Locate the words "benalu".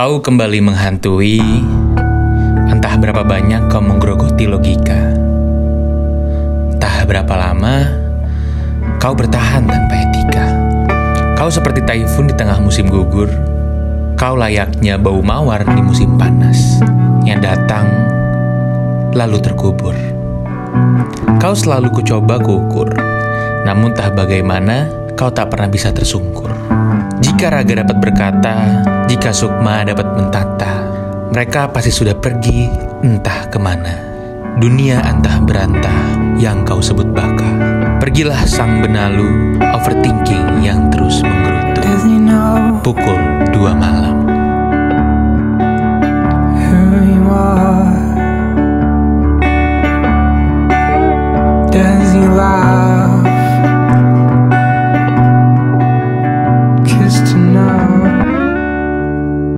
38.80-39.56